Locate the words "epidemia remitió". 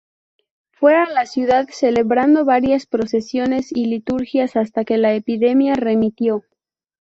5.13-6.43